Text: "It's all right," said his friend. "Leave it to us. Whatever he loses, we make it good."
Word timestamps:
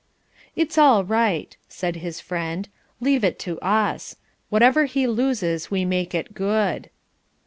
"It's 0.55 0.79
all 0.79 1.03
right," 1.05 1.55
said 1.69 1.97
his 1.97 2.19
friend. 2.19 2.67
"Leave 3.01 3.23
it 3.23 3.37
to 3.41 3.59
us. 3.59 4.15
Whatever 4.49 4.85
he 4.85 5.05
loses, 5.05 5.69
we 5.69 5.85
make 5.85 6.15
it 6.15 6.33
good." 6.33 6.89